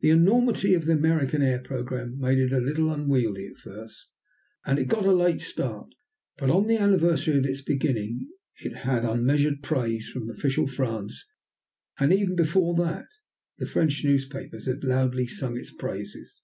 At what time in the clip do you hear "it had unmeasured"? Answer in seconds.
8.58-9.62